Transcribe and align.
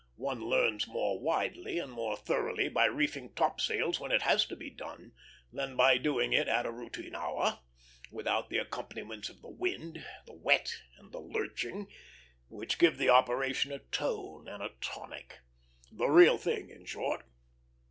One 0.17 0.43
learns 0.43 0.87
more 0.87 1.19
widely 1.19 1.77
and 1.77 1.91
more 1.91 2.17
thoroughly 2.17 2.69
by 2.69 2.85
reefing 2.85 3.35
topsails 3.35 3.99
when 3.99 4.11
it 4.11 4.23
has 4.23 4.45
to 4.47 4.55
be 4.55 4.71
done, 4.71 5.11
than 5.53 5.75
by 5.75 5.99
doing 5.99 6.33
it 6.33 6.47
at 6.47 6.65
a 6.65 6.71
routine 6.71 7.13
hour, 7.13 7.59
without 8.11 8.49
the 8.49 8.57
accompaniments 8.57 9.29
of 9.29 9.43
the 9.43 9.51
wind, 9.51 10.03
the 10.25 10.33
wet, 10.33 10.75
and 10.97 11.11
the 11.11 11.21
lurching, 11.21 11.85
which 12.49 12.79
give 12.79 12.97
the 12.97 13.09
operation 13.09 13.71
a 13.71 13.77
tone 13.77 14.47
and 14.47 14.63
a 14.63 14.71
tonic 14.81 15.37
the 15.91 16.07
real 16.07 16.39
thing, 16.39 16.71
in 16.71 16.85
short. 16.87 17.23